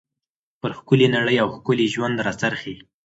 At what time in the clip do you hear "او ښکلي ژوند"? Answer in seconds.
1.43-2.17